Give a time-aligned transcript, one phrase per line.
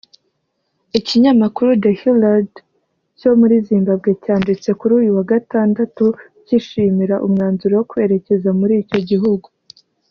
[0.99, 2.51] Ikinyamakuru The Herald
[3.19, 6.05] cyo muri Zimbabwe cyanditse kuri uyu wa Gatandatu
[6.45, 9.47] cyishimira umwanzuro wo kwerekeza muri icyo gihugu